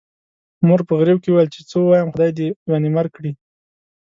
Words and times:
مور 0.67 0.81
په 0.87 0.93
غريو 0.99 1.21
کې 1.23 1.29
وويل 1.31 1.49
چې 1.55 1.61
څه 1.69 1.75
ووايم، 1.79 2.11
خدای 2.13 2.31
دې 2.37 2.47
ځوانيمرګ 2.65 3.11
کړي. 3.17 3.31